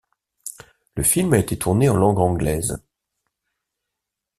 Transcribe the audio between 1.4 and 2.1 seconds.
tourné en